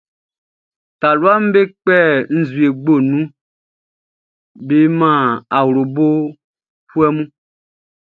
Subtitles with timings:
[0.99, 1.97] Taluaʼm be kpɛ
[2.37, 3.23] nzue gboʼn nun
[4.67, 5.23] be man
[5.57, 7.27] awlobofuɛ mun.